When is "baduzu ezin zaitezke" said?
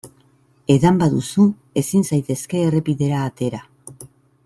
1.01-2.63